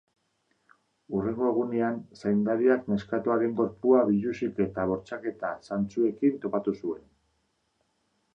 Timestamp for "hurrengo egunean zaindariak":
1.17-2.87